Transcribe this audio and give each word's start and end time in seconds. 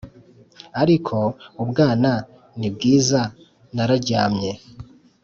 ariko 0.81 1.15
ubwana 1.63 2.11
nibwiza 2.59 3.21
nararyamye 3.75 4.51